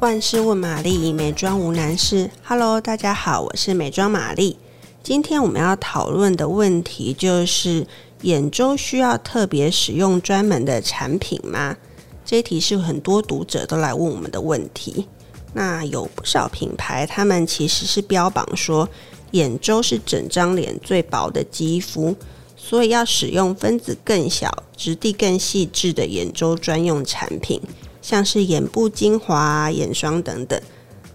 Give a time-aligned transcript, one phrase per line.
[0.00, 2.30] 万事问玛丽，美妆无难事。
[2.44, 4.56] Hello，大家好，我是美妆玛丽。
[5.02, 7.84] 今天我们要讨论的问题就是：
[8.22, 11.76] 眼周需要特别使用专门的产品吗？
[12.24, 15.08] 这一题是很多读者都来问我们的问题。
[15.52, 18.88] 那有不少品牌，他们其实是标榜说，
[19.32, 22.14] 眼周是整张脸最薄的肌肤，
[22.56, 27.60] 所以要使用分子更小、质地更细致的眼周专用产品，
[28.08, 30.58] 像是眼部精华、眼霜等等。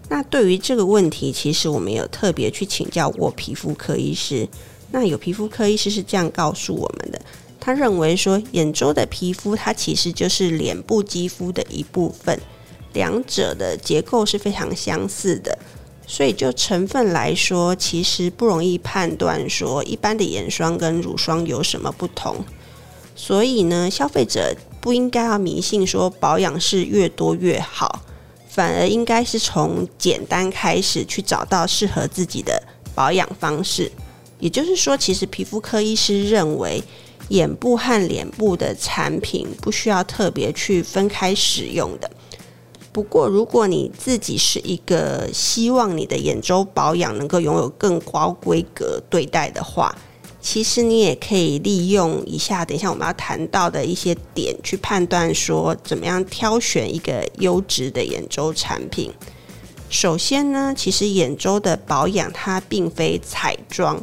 [0.08, 4.48] 那对于这个问题，其实我们有特别去请教过皮肤科医师。
[4.92, 7.20] 那有皮肤科医师是这样告诉我们的。
[7.58, 12.40] 他认为说，眼周的皮肤它其实就是脸部肌肤的一部分，
[12.92, 15.58] 两者的结构是非常相似的，
[16.06, 22.44] 所以就成分来说，其实不容易判断说一般的眼霜跟乳霜有什么不同。
[23.14, 28.00] 所以呢，消费者不应该要迷信说保养是越多越好，
[28.48, 32.62] 反而应该是从简单开始去找到适合自己的
[32.94, 33.90] 保养方式。
[34.38, 36.82] 也就是说，其实皮肤科医师认为。
[37.30, 42.10] 眼部和脸部的产品不需要特别去分开使用的。
[42.92, 49.96] 不过，如果你自己是一个希望你的眼周保养能够拥有更高规格对待的话，
[50.46, 59.10] 其实你也可以利用以下等一下我们要谈到的一些点去判断说怎么样挑选一个优质的眼周产品。
[59.88, 63.98] 首先呢，其实眼周的保养它并非彩妆。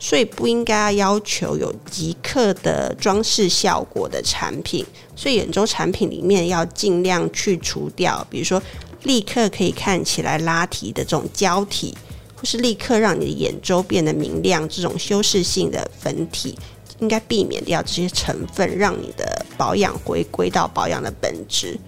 [0.00, 4.84] 所以不应该要求有即刻的装饰效果的产品，
[5.16, 8.62] 所以眼周产品里面要尽量去除掉，比如说
[9.04, 11.96] 立刻可以看起来拉提的这种胶体，
[12.44, 16.54] 或是立刻让你的眼周变得明亮这种修饰性的粉体，
[16.98, 21.78] 应该避免掉这些成分，让你的保养回归到保养的本质。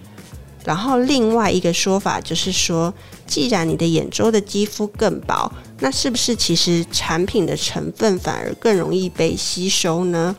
[0.65, 2.91] 然后另外一个说法就是说，
[3.27, 10.35] 既然你的眼周的肌肤更薄，那是不是其实产品的成分反而更容易被吸收呢？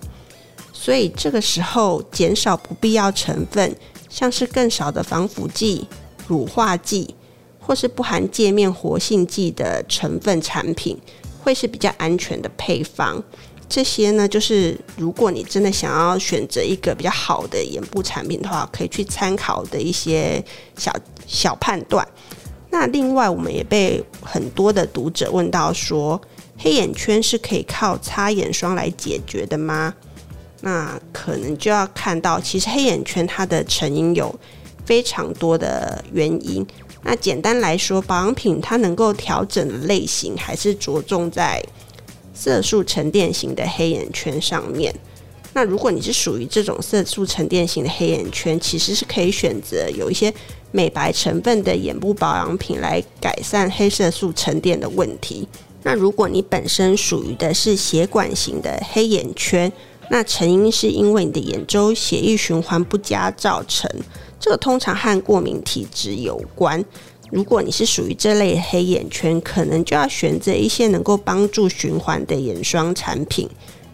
[0.72, 3.76] 所以这个时候减少不必要成分，
[4.08, 5.86] 像是更少的防腐剂、
[6.26, 7.14] 乳化剂，
[7.68, 10.98] 或是不含界面活性剂的成分产品，
[11.44, 13.22] 会是比较安全的配方。
[13.68, 20.42] 这些呢，就是如果你真的想要选择一个比较好的眼部产品的话，可以去参考的一些
[20.78, 20.90] 小
[21.26, 22.08] 小判断。
[22.70, 26.18] 那另外，我们也被很多的读者问到说，
[26.56, 29.92] 黑眼圈是可以靠擦眼霜来解决的吗？
[30.62, 34.34] 那可能就要看到，其实黑眼圈它的成因有
[34.86, 36.66] 非常多的原因。
[37.02, 41.62] 那简单来说，保养品它能够调整的类型，还是着重在。
[42.34, 44.94] 色素沉淀型的黑眼圈上面，
[45.54, 50.32] 那如果你是属于这种色素沉淀型的黑眼圈，其实是可以选择有一些
[50.70, 55.48] 美白成分的眼部保养品来改善黑色素沉淀的问题。
[55.82, 59.72] 那如果你本身属于的是血管型的黑眼圈，
[60.08, 63.90] 那成因是因为你的眼周血液循环不佳造成，
[64.40, 66.84] 这个通常和过敏体质有关。
[67.30, 73.46] 如果你是属于这类黑眼圈，可能就要选择一些能够帮助循环的眼霜产品，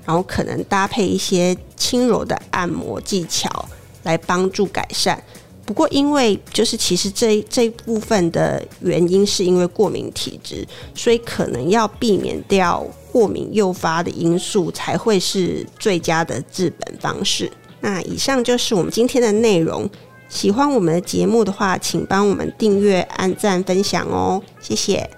[0.06, 3.69] 然后可能搭配一些轻柔的按摩技巧
[4.05, 5.21] 来帮助改善。
[5.66, 17.50] 不过，因为就是其实这这部分的原因是因为过敏体质，所以可能要避免掉过敏诱发的因素，才会是最佳的治本方式。
[17.81, 19.91] 那以上就是我们今天的内容。
[20.29, 25.09] 喜欢我们的节目的话，请帮我们订阅、按赞、分享哦，谢谢。